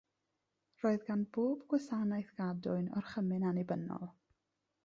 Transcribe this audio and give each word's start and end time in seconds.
Roedd 0.85 1.03
gan 1.09 1.25
bob 1.37 1.61
gwasanaeth 1.73 2.33
gadwyn 2.41 2.91
orchymyn 3.03 3.49
annibynnol. 3.51 4.13